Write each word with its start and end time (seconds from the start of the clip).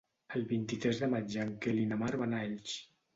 El 0.37 0.45
vint-i-tres 0.51 1.01
de 1.01 1.09
maig 1.11 1.35
en 1.43 1.51
Quel 1.65 1.83
i 1.83 1.83
na 1.91 1.99
Mar 2.05 2.09
van 2.23 2.33
a 2.39 2.41
Elx. 2.47 2.75